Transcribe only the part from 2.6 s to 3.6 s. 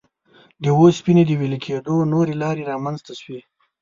رامنځته شوې.